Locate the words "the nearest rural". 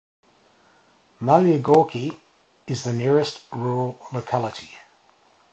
2.85-3.99